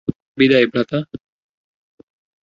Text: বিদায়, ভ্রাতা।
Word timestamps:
বিদায়, 0.37 0.67
ভ্রাতা। 0.67 0.99